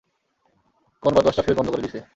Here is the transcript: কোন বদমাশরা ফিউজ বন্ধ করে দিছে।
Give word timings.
কোন 1.03 1.11
বদমাশরা 1.15 1.43
ফিউজ 1.45 1.57
বন্ধ 1.57 1.69
করে 1.69 1.83
দিছে। 1.85 2.01